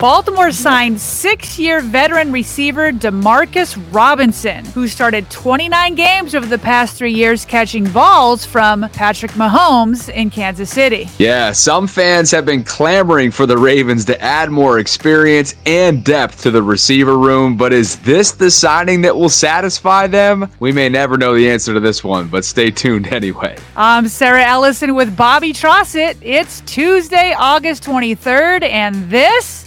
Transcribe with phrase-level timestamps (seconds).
[0.00, 6.96] Baltimore signed six year veteran receiver Demarcus Robinson, who started 29 games over the past
[6.96, 11.08] three years catching balls from Patrick Mahomes in Kansas City.
[11.18, 16.42] Yeah, some fans have been clamoring for the Ravens to add more experience and depth
[16.42, 20.50] to the receiver room, but is this the signing that will satisfy them?
[20.58, 23.56] We may never know the answer to this one, but stay tuned anyway.
[23.76, 26.16] I'm Sarah Ellison with Bobby Trossett.
[26.20, 29.63] It's Tuesday, August 23rd, and this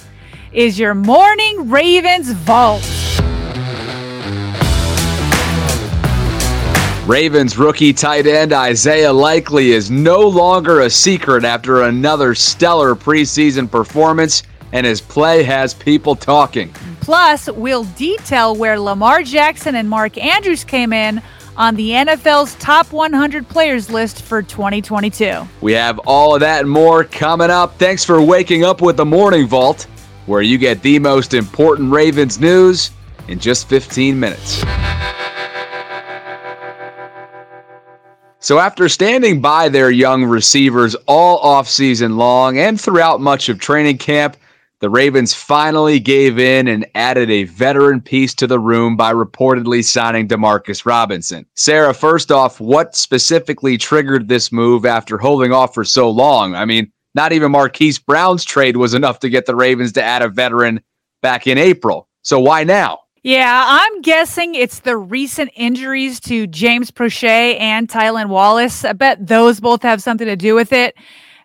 [0.58, 2.82] is your morning Ravens Vault.
[7.08, 13.70] Ravens rookie tight end Isaiah Likely is no longer a secret after another stellar preseason
[13.70, 14.42] performance,
[14.72, 16.74] and his play has people talking.
[17.02, 21.22] Plus, we'll detail where Lamar Jackson and Mark Andrews came in
[21.56, 25.48] on the NFL's top 100 players list for 2022.
[25.62, 27.78] We have all of that and more coming up.
[27.78, 29.86] Thanks for waking up with the Morning Vault
[30.28, 32.92] where you get the most important Ravens news
[33.28, 34.64] in just 15 minutes.
[38.40, 43.98] So, after standing by their young receivers all offseason long and throughout much of training
[43.98, 44.38] camp,
[44.80, 49.84] the Ravens finally gave in and added a veteran piece to the room by reportedly
[49.84, 51.48] signing Demarcus Robinson.
[51.56, 56.54] Sarah, first off, what specifically triggered this move after holding off for so long?
[56.54, 60.22] I mean, not even Marquise Brown's trade was enough to get the Ravens to add
[60.22, 60.80] a veteran
[61.22, 62.08] back in April.
[62.22, 63.00] So why now?
[63.24, 68.86] Yeah, I'm guessing it's the recent injuries to James Proche and Tylan Wallace.
[68.86, 70.96] I bet those both have something to do with it.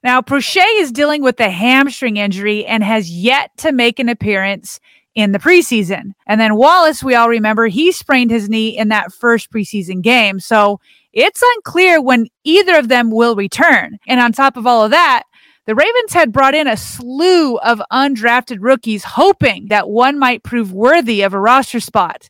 [0.05, 4.79] Now, Proche is dealing with a hamstring injury and has yet to make an appearance
[5.15, 6.13] in the preseason.
[6.27, 10.39] And then Wallace, we all remember, he sprained his knee in that first preseason game.
[10.39, 10.81] So
[11.13, 13.99] it's unclear when either of them will return.
[14.07, 15.25] And on top of all of that,
[15.67, 20.73] the Ravens had brought in a slew of undrafted rookies, hoping that one might prove
[20.73, 22.29] worthy of a roster spot.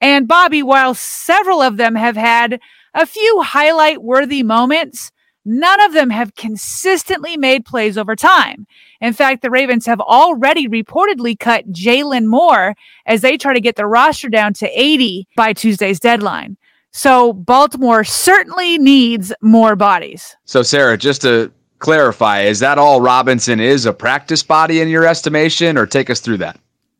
[0.00, 2.60] And Bobby, while several of them have had
[2.92, 5.12] a few highlight worthy moments,
[5.44, 8.66] none of them have consistently made plays over time.
[9.00, 12.74] In fact, the Ravens have already reportedly cut Jalen Moore
[13.06, 16.56] as they try to get the roster down to 80 by Tuesday's deadline.
[16.90, 20.36] So Baltimore certainly needs more bodies.
[20.44, 21.50] So, Sarah, just to
[21.82, 26.20] clarify, is that all Robinson is a practice body in your estimation, or take us
[26.20, 26.58] through that?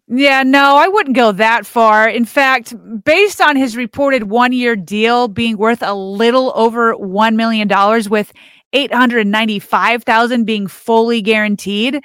[0.09, 2.07] Yeah, no, I wouldn't go that far.
[2.07, 7.35] In fact, based on his reported one year deal being worth a little over $1
[7.35, 7.69] million
[8.11, 8.33] with
[8.75, 11.99] 895,000 being fully guaranteed,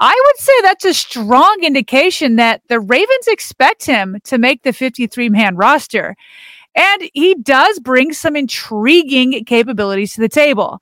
[0.00, 4.72] I would say that's a strong indication that the Ravens expect him to make the
[4.72, 6.16] 53 man roster.
[6.74, 10.80] And he does bring some intriguing capabilities to the table.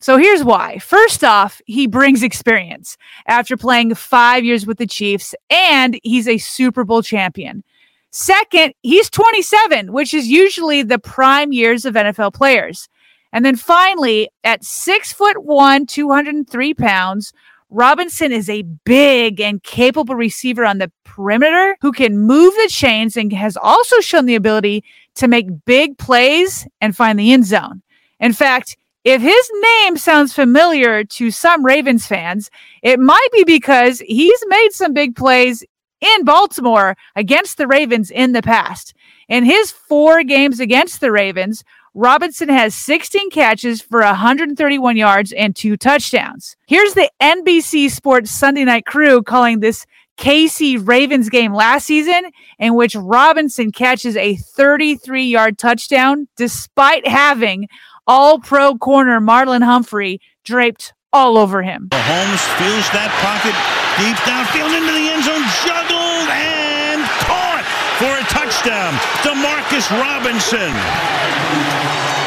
[0.00, 0.78] So here's why.
[0.78, 6.38] First off, he brings experience after playing five years with the Chiefs, and he's a
[6.38, 7.64] Super Bowl champion.
[8.10, 12.88] Second, he's 27, which is usually the prime years of NFL players.
[13.32, 17.32] And then finally, at six foot one, 203 pounds,
[17.70, 23.16] Robinson is a big and capable receiver on the perimeter who can move the chains
[23.16, 24.84] and has also shown the ability
[25.16, 27.82] to make big plays and find the end zone.
[28.20, 28.76] In fact,
[29.08, 32.50] if his name sounds familiar to some Ravens fans,
[32.82, 35.64] it might be because he's made some big plays
[36.02, 38.92] in Baltimore against the Ravens in the past.
[39.26, 41.64] In his four games against the Ravens,
[41.94, 46.54] Robinson has 16 catches for 131 yards and two touchdowns.
[46.66, 49.86] Here's the NBC Sports Sunday Night Crew calling this
[50.18, 57.68] KC Ravens game last season, in which Robinson catches a 33 yard touchdown despite having
[58.08, 61.88] all pro corner Marlon Humphrey draped all over him.
[61.92, 63.52] Holmes feels that pocket
[64.00, 67.64] deep downfield into the end zone, juggled and caught
[68.00, 68.96] for a touchdown.
[69.20, 70.72] Demarcus Robinson.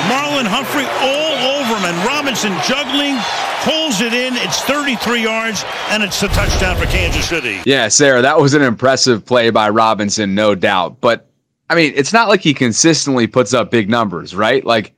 [0.09, 3.17] Marlon Humphrey all over him, and Robinson juggling,
[3.61, 4.33] pulls it in.
[4.37, 7.61] It's 33 yards, and it's a touchdown for Kansas City.
[7.65, 10.99] Yeah, Sarah, that was an impressive play by Robinson, no doubt.
[11.01, 11.27] But
[11.69, 14.65] I mean, it's not like he consistently puts up big numbers, right?
[14.65, 14.93] Like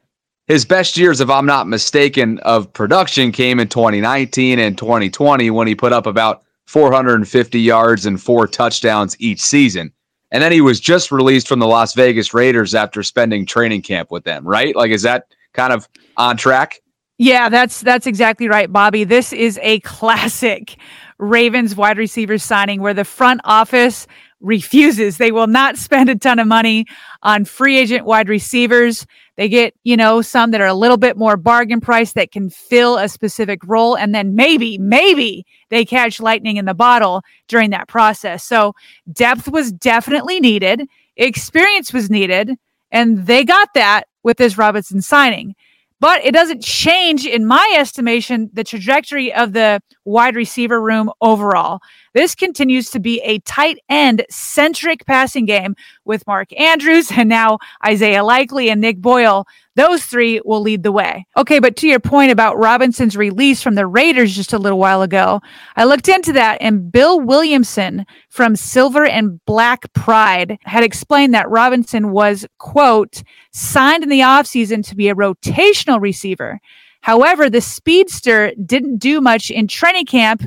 [0.48, 5.68] his best years, if I'm not mistaken, of production came in 2019 and 2020 when
[5.68, 9.92] he put up about 450 yards and four touchdowns each season.
[10.32, 14.12] And then he was just released from the Las Vegas Raiders after spending training camp
[14.12, 14.76] with them, right?
[14.76, 15.88] Like, is that kind of
[16.18, 16.82] on track?
[17.20, 19.04] Yeah, that's that's exactly right, Bobby.
[19.04, 20.76] This is a classic
[21.20, 24.08] Ravens wide receiver signing where the front office
[24.42, 25.18] refuses.
[25.18, 26.86] They will not spend a ton of money
[27.22, 29.06] on free agent wide receivers.
[29.36, 32.50] They get, you know, some that are a little bit more bargain price that can
[32.50, 33.96] fill a specific role.
[33.96, 38.44] And then maybe, maybe they catch lightning in the bottle during that process.
[38.44, 38.74] So
[39.12, 40.88] depth was definitely needed,
[41.18, 42.52] experience was needed,
[42.92, 45.56] and they got that with this Robinson signing.
[46.00, 51.80] But it doesn't change, in my estimation, the trajectory of the wide receiver room overall.
[52.14, 55.76] This continues to be a tight end centric passing game
[56.06, 59.46] with Mark Andrews and now Isaiah Likely and Nick Boyle.
[59.76, 61.26] Those three will lead the way.
[61.36, 65.02] Okay, but to your point about Robinson's release from the Raiders just a little while
[65.02, 65.42] ago,
[65.76, 71.50] I looked into that and Bill Williamson from Silver and Black Pride had explained that
[71.50, 76.60] Robinson was, quote, signed in the offseason to be a rotational receiver.
[77.02, 80.44] However, the speedster didn't do much in training camp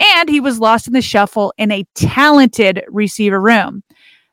[0.00, 3.82] and he was lost in the shuffle in a talented receiver room.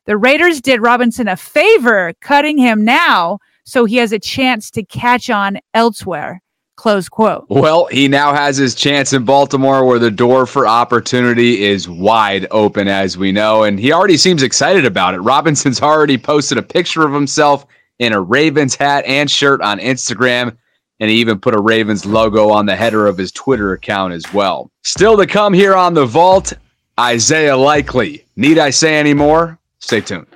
[0.05, 4.83] The Raiders did Robinson a favor cutting him now so he has a chance to
[4.83, 6.41] catch on elsewhere.
[6.77, 7.47] Close quote.
[7.49, 12.47] Well, he now has his chance in Baltimore where the door for opportunity is wide
[12.49, 13.63] open, as we know.
[13.63, 15.19] And he already seems excited about it.
[15.19, 17.65] Robinson's already posted a picture of himself
[17.99, 20.55] in a Ravens hat and shirt on Instagram
[20.99, 24.31] and he even put a Ravens logo on the header of his Twitter account as
[24.33, 24.69] well.
[24.83, 26.53] Still to come here on the vault,
[26.99, 28.25] Isaiah Likely.
[28.35, 29.59] Need I say any more?
[29.79, 30.27] Stay tuned.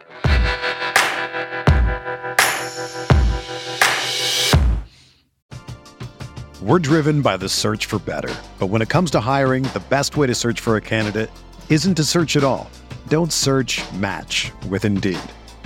[6.62, 8.34] We're driven by the search for better.
[8.60, 11.32] But when it comes to hiring, the best way to search for a candidate
[11.70, 12.70] isn't to search at all.
[13.08, 15.20] Don't search match with Indeed.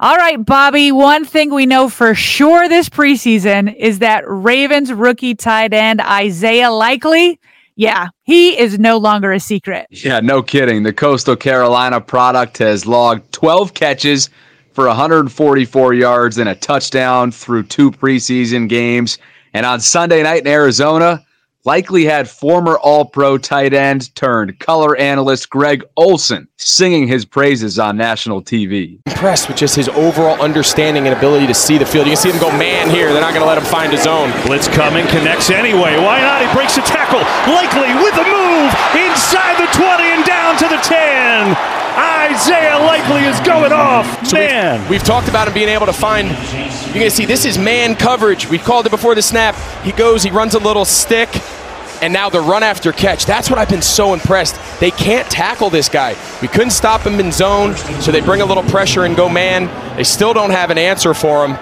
[0.00, 0.90] All right, Bobby.
[0.90, 6.72] One thing we know for sure this preseason is that Ravens rookie tight end Isaiah
[6.72, 7.38] Likely,
[7.76, 9.86] yeah, he is no longer a secret.
[9.90, 10.82] Yeah, no kidding.
[10.82, 14.30] The Coastal Carolina product has logged 12 catches
[14.72, 19.18] for 144 yards and a touchdown through two preseason games.
[19.52, 21.24] And on Sunday night in Arizona,
[21.64, 27.78] likely had former All Pro tight end turned color analyst Greg Olsen singing his praises
[27.78, 29.00] on national TV.
[29.06, 32.06] Impressed with just his overall understanding and ability to see the field.
[32.06, 33.12] You can see him go man here.
[33.12, 34.30] They're not going to let him find his own.
[34.46, 35.96] Blitz coming, connects anyway.
[35.96, 36.46] Why not?
[36.46, 37.20] He breaks a tackle.
[37.52, 41.56] Likely with the move inside the 20 and down to the 10.
[41.96, 44.06] Isaiah Likely is going off.
[44.26, 44.80] So man.
[44.82, 46.28] We've, we've, talked about him being able to find.
[46.28, 48.48] You're going to see this is man coverage.
[48.48, 49.54] We called it before the snap.
[49.84, 51.28] He goes, he runs a little stick,
[52.02, 53.26] and now the run after catch.
[53.26, 54.58] That's what I've been so impressed.
[54.80, 56.16] They can't tackle this guy.
[56.40, 59.66] We couldn't stop him in zone, so they bring a little pressure and go man.
[59.96, 61.52] They still don't have an answer for him.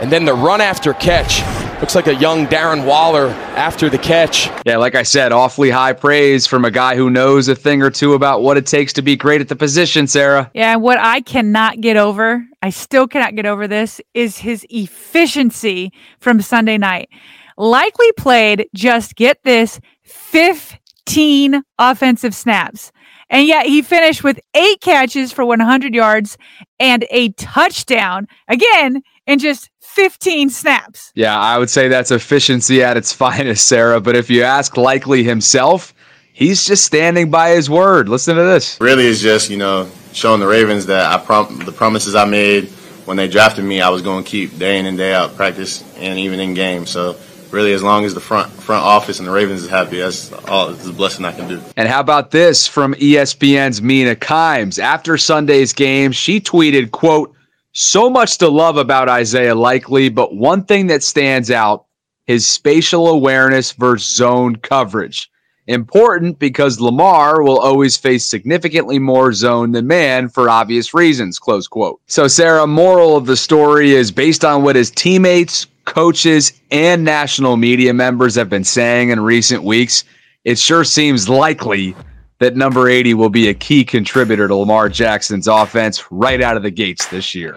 [0.00, 1.42] And then the run after catch.
[1.84, 3.26] Looks like a young Darren Waller
[3.56, 4.48] after the catch.
[4.64, 7.90] Yeah, like I said, awfully high praise from a guy who knows a thing or
[7.90, 10.50] two about what it takes to be great at the position, Sarah.
[10.54, 15.92] Yeah, what I cannot get over, I still cannot get over this, is his efficiency
[16.20, 17.10] from Sunday night.
[17.58, 22.92] Likely played, just get this, 15 offensive snaps.
[23.28, 26.38] And yet he finished with eight catches for 100 yards
[26.80, 28.26] and a touchdown.
[28.48, 31.12] Again, in just 15 snaps.
[31.14, 34.00] Yeah, I would say that's efficiency at its finest, Sarah.
[34.00, 35.94] But if you ask Likely himself,
[36.32, 38.08] he's just standing by his word.
[38.08, 38.80] Listen to this.
[38.80, 42.70] Really, is just you know showing the Ravens that I prom- the promises I made
[43.04, 45.84] when they drafted me, I was going to keep day in and day out, practice
[45.96, 46.86] and even in game.
[46.86, 47.16] So
[47.50, 50.70] really, as long as the front front office and the Ravens is happy, that's all.
[50.70, 51.60] It's a blessing I can do.
[51.76, 56.12] And how about this from ESPN's Mina Kimes after Sunday's game?
[56.12, 57.33] She tweeted, "quote."
[57.76, 61.86] So much to love about Isaiah Likely, but one thing that stands out
[62.24, 65.28] his spatial awareness versus zone coverage.
[65.66, 71.40] Important because Lamar will always face significantly more zone than man for obvious reasons.
[71.40, 72.00] Close quote.
[72.06, 77.56] So, Sarah, moral of the story is based on what his teammates, coaches, and national
[77.56, 80.04] media members have been saying in recent weeks.
[80.44, 81.96] It sure seems likely
[82.38, 86.62] that number 80 will be a key contributor to Lamar Jackson's offense right out of
[86.62, 87.56] the gates this year.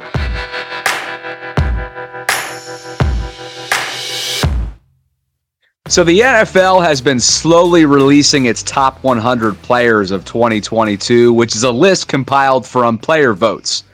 [5.87, 11.63] So the NFL has been slowly releasing its top 100 players of 2022, which is
[11.63, 13.85] a list compiled from player votes.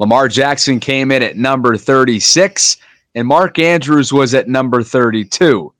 [0.00, 2.78] Lamar Jackson came in at number 36
[3.14, 5.72] and Mark Andrews was at number 32.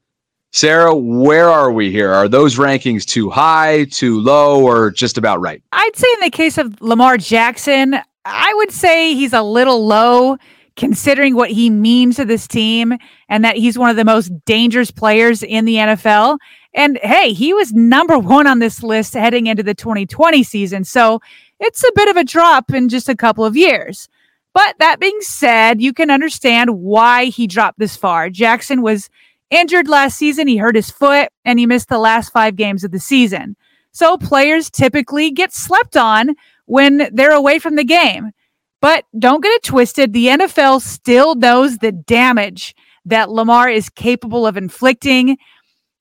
[0.57, 2.11] Sarah, where are we here?
[2.11, 5.63] Are those rankings too high, too low, or just about right?
[5.73, 10.39] I'd say in the case of Lamar Jackson, I would say he's a little low
[10.75, 12.95] considering what he means to this team
[13.29, 16.39] and that he's one of the most dangerous players in the NFL.
[16.73, 20.85] And hey, he was number one on this list heading into the 2020 season.
[20.85, 21.21] So
[21.61, 24.09] it's a bit of a drop in just a couple of years.
[24.55, 28.31] But that being said, you can understand why he dropped this far.
[28.31, 29.11] Jackson was
[29.51, 32.91] Injured last season, he hurt his foot and he missed the last five games of
[32.91, 33.57] the season.
[33.93, 36.35] So players typically get slept on
[36.67, 38.33] when they're away from the game.
[38.81, 40.13] But don't get it twisted.
[40.13, 42.75] The NFL still knows the damage
[43.07, 45.39] that Lamar is capable of inflicting,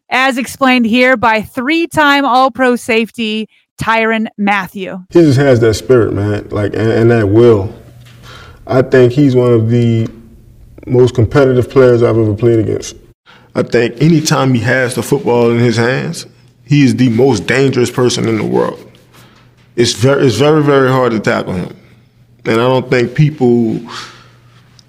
[0.09, 3.47] as explained here by three time All Pro safety
[3.77, 5.05] Tyrann Mathieu.
[5.11, 7.73] He just has that spirit, man, like, and, and that will.
[8.67, 10.09] I think he's one of the
[10.87, 12.95] most competitive players I've ever played against.
[13.55, 16.27] I think anytime he has the football in his hands,
[16.65, 18.91] he is the most dangerous person in the world.
[19.75, 21.75] It's very, it's very, very hard to tackle him.
[22.43, 23.79] And I don't think people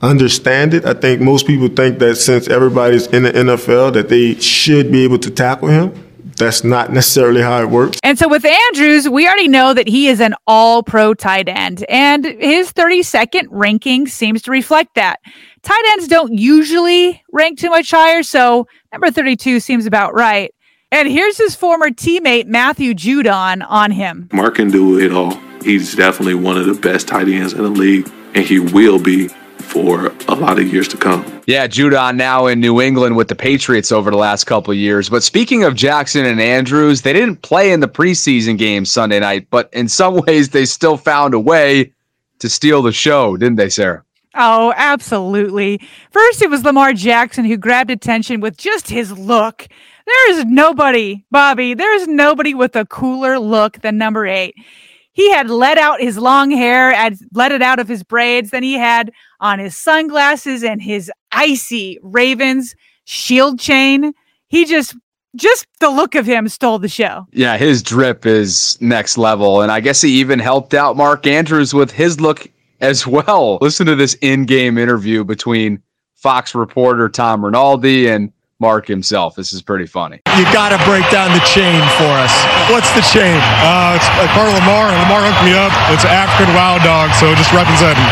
[0.03, 0.85] understand it.
[0.85, 5.05] I think most people think that since everybody's in the NFL that they should be
[5.05, 6.06] able to tackle him.
[6.37, 7.99] That's not necessarily how it works.
[8.03, 11.85] And so with Andrews, we already know that he is an all pro tight end,
[11.89, 15.21] and his 32nd ranking seems to reflect that.
[15.63, 20.53] Tight ends don't usually rank too much higher, so number 32 seems about right.
[20.93, 24.29] And here's his former teammate, Matthew Judon, on him.
[24.33, 25.35] Mark can do it all.
[25.65, 29.29] He's definitely one of the best tight ends in the league, and he will be
[29.67, 31.43] for a lot of years to come.
[31.47, 35.09] Yeah, Judon now in New England with the Patriots over the last couple of years.
[35.09, 39.49] But speaking of Jackson and Andrews, they didn't play in the preseason game Sunday night,
[39.51, 41.93] but in some ways they still found a way
[42.39, 44.05] to steal the show, didn't they, Sarah?
[44.35, 45.81] Oh, absolutely.
[46.11, 49.67] First, it was Lamar Jackson who grabbed attention with just his look.
[50.07, 54.55] There is nobody, Bobby, there is nobody with a cooler look than number eight.
[55.17, 58.51] He had let out his long hair, and let it out of his braids.
[58.51, 64.13] Then he had on his sunglasses and his icy Ravens shield chain.
[64.49, 64.95] He just
[65.35, 67.27] just the look of him stole the show.
[67.33, 69.63] Yeah, his drip is next level.
[69.63, 72.47] And I guess he even helped out Mark Andrews with his look
[72.83, 73.57] as well.
[73.63, 75.83] Listen to this in game interview between
[76.15, 79.37] Fox reporter Tom Rinaldi and Mark himself.
[79.37, 80.25] This is pretty funny.
[80.33, 82.33] You got to break down the chain for us.
[82.73, 83.37] What's the chain?
[83.61, 84.89] Uh, it's a part of Lamar.
[85.05, 85.73] Lamar hooked me up.
[85.93, 88.09] It's an African wild dog, so just representing.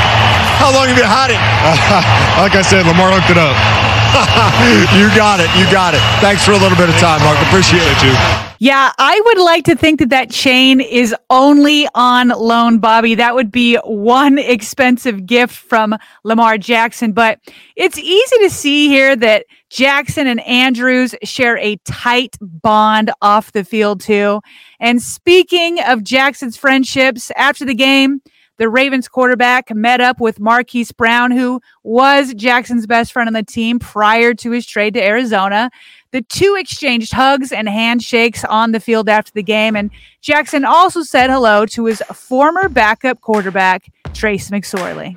[0.61, 1.41] How long have you had it?
[1.41, 2.05] Uh,
[2.45, 3.57] like I said, Lamar hooked it up.
[5.01, 5.49] you got it.
[5.57, 6.05] You got it.
[6.21, 7.41] Thanks for a little bit of time, Mark.
[7.49, 8.44] Appreciate it, you.
[8.59, 13.15] Yeah, I would like to think that that chain is only on loan, Bobby.
[13.17, 17.13] That would be one expensive gift from Lamar Jackson.
[17.13, 17.41] But
[17.75, 23.65] it's easy to see here that Jackson and Andrews share a tight bond off the
[23.65, 24.41] field, too.
[24.79, 28.21] And speaking of Jackson's friendships, after the game,
[28.57, 33.43] the Ravens quarterback met up with Marquise Brown, who was Jackson's best friend on the
[33.43, 35.71] team prior to his trade to Arizona.
[36.13, 39.75] The two exchanged hugs and handshakes on the field after the game.
[39.75, 45.17] And Jackson also said hello to his former backup quarterback, Trace McSorley.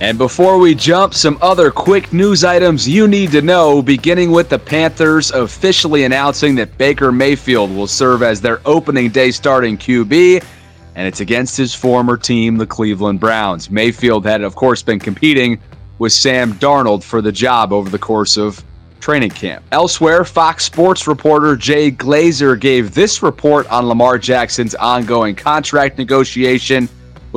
[0.00, 4.48] And before we jump, some other quick news items you need to know, beginning with
[4.48, 10.44] the Panthers officially announcing that Baker Mayfield will serve as their opening day starting QB,
[10.94, 13.72] and it's against his former team, the Cleveland Browns.
[13.72, 15.60] Mayfield had, of course, been competing
[15.98, 18.62] with Sam Darnold for the job over the course of
[19.00, 19.64] training camp.
[19.72, 26.88] Elsewhere, Fox Sports reporter Jay Glazer gave this report on Lamar Jackson's ongoing contract negotiation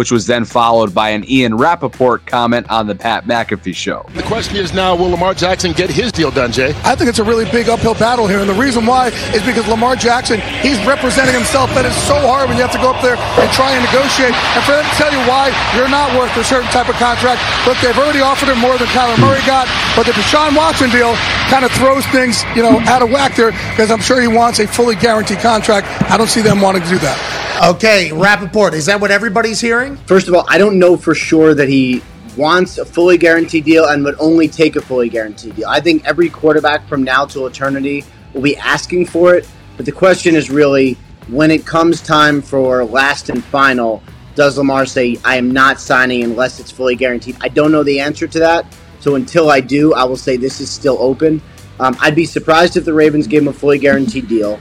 [0.01, 4.01] which was then followed by an Ian Rapoport comment on the Pat McAfee show.
[4.17, 6.73] The question is now, will Lamar Jackson get his deal done, Jay?
[6.81, 9.67] I think it's a really big uphill battle here, and the reason why is because
[9.67, 11.69] Lamar Jackson, he's representing himself.
[11.77, 14.33] That is so hard when you have to go up there and try and negotiate.
[14.33, 17.37] And for them to tell you why you're not worth a certain type of contract,
[17.69, 21.13] look, they've already offered him more than Kyler Murray got, but the Deshaun Watson deal
[21.53, 24.57] kind of throws things, you know, out of whack there because I'm sure he wants
[24.57, 25.85] a fully guaranteed contract.
[26.09, 27.21] I don't see them wanting to do that.
[27.61, 29.90] Okay, Rapoport, is that what everybody's hearing?
[30.05, 32.01] First of all, I don't know for sure that he
[32.37, 35.67] wants a fully guaranteed deal and would only take a fully guaranteed deal.
[35.67, 39.47] I think every quarterback from now till eternity will be asking for it.
[39.77, 44.01] But the question is really when it comes time for last and final,
[44.35, 47.37] does Lamar say, I am not signing unless it's fully guaranteed?
[47.41, 48.65] I don't know the answer to that.
[48.99, 51.41] So until I do, I will say this is still open.
[51.79, 54.59] Um, I'd be surprised if the Ravens gave him a fully guaranteed deal.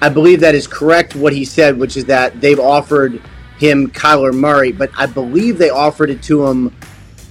[0.00, 3.20] I believe that is correct what he said, which is that they've offered
[3.60, 6.74] him Kyler Murray, but I believe they offered it to him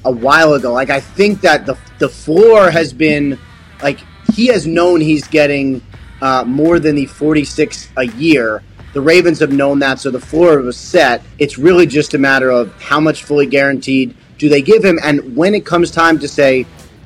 [0.05, 0.73] a while ago.
[0.73, 3.37] Like I think that the the floor has been
[3.81, 3.99] like
[4.33, 5.81] he has known he's getting
[6.21, 8.63] uh, more than the 46 a year.
[8.93, 11.21] The Ravens have known that, so the floor was set.
[11.37, 15.35] It's really just a matter of how much fully guaranteed do they give him, and
[15.35, 16.65] when it comes time to say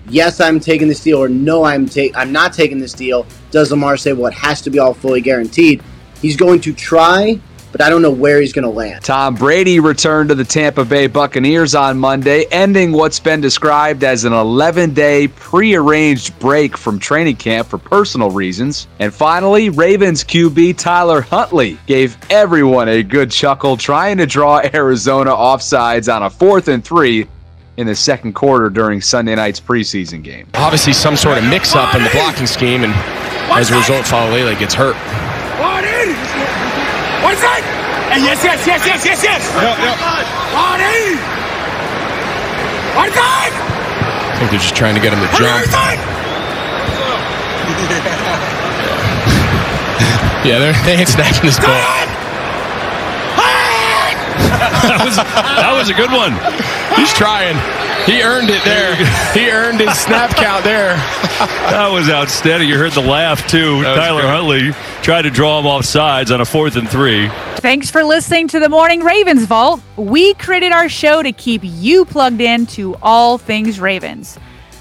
[0.09, 3.71] yes, I'm taking this deal, or no, I'm ta- I'm not taking this deal, does
[3.71, 5.81] Lamar say, well, it has to be all fully guaranteed?
[6.21, 7.39] He's going to try,
[7.73, 9.03] but I don't know where he's going to land.
[9.03, 14.23] Tom Brady returned to the Tampa Bay Buccaneers on Monday, ending what's been described as
[14.25, 18.87] an 11 day pre-arranged break from training camp for personal reasons.
[18.99, 25.31] And finally, Ravens QB Tyler Huntley gave everyone a good chuckle trying to draw Arizona
[25.31, 27.27] offsides on a fourth and three
[27.77, 30.47] in the second quarter during Sunday night's preseason game.
[30.53, 32.93] Obviously, some sort of mix up in the blocking scheme, and
[33.51, 34.95] as a result, Faalele gets hurt.
[37.33, 37.65] What's that?
[38.13, 39.41] Hey, yes, yes, yes, yes, yes, yes.
[39.57, 39.97] Yep, yep.
[42.93, 43.49] What's that?
[43.57, 45.65] I think they're just trying to get him to jump.
[50.45, 51.73] yeah, they're, they ain't snatching his ball.
[54.85, 56.37] that, was, that was a good one.
[57.01, 57.57] He's trying.
[58.05, 58.95] He earned it there.
[59.33, 60.95] He earned his snap count there.
[61.69, 62.67] That was outstanding.
[62.67, 63.81] You heard the laugh too.
[63.83, 64.31] Tyler great.
[64.31, 67.29] Huntley tried to draw him off sides on a fourth and three.
[67.57, 69.81] Thanks for listening to the Morning Ravens Vault.
[69.95, 74.37] We created our show to keep you plugged in to all things Ravens.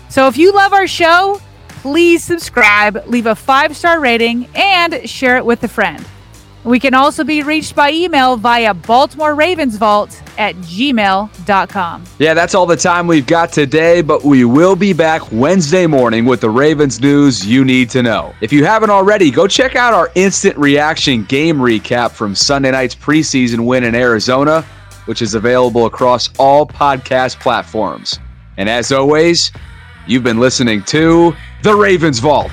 [0.08, 5.36] So if you love our show, please subscribe, leave a five star rating, and share
[5.36, 6.04] it with a friend.
[6.64, 12.04] We can also be reached by email via Baltimore Ravens Vault at gmail.com.
[12.18, 16.24] Yeah, that's all the time we've got today, but we will be back Wednesday morning
[16.24, 18.32] with the Ravens news you need to know.
[18.40, 22.94] If you haven't already, go check out our instant reaction game recap from Sunday night's
[22.94, 24.62] preseason win in Arizona,
[25.06, 28.20] which is available across all podcast platforms.
[28.56, 29.50] And as always,
[30.06, 32.52] you've been listening to The Ravens Vault.